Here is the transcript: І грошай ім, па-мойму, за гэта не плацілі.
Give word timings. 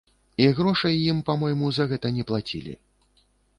І 0.45 0.45
грошай 0.59 0.95
ім, 1.11 1.19
па-мойму, 1.27 1.69
за 1.79 1.87
гэта 1.93 2.13
не 2.19 2.27
плацілі. 2.33 2.77